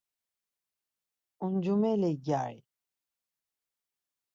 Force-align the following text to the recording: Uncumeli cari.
Uncumeli 1.45 2.11
cari. 2.25 2.59